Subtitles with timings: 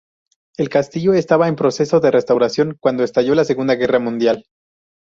[0.57, 4.47] El castillo estaba en proceso de restauración cuando estalló la Segunda Guerra Mundial.